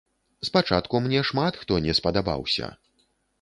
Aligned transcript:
Спачатку 0.47 1.01
мне 1.07 1.21
шмат 1.31 1.59
хто 1.65 1.77
не 1.85 1.93
спадабаўся. 2.01 2.73